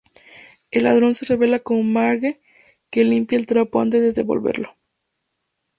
El 0.71 0.85
ladrón 0.85 1.13
se 1.13 1.25
revela 1.25 1.59
como 1.59 1.83
Marge, 1.83 2.41
que 2.89 3.03
limpia 3.03 3.37
el 3.37 3.45
trapo 3.45 3.81
antes 3.81 4.01
de 4.01 4.13
devolverlo. 4.13 4.75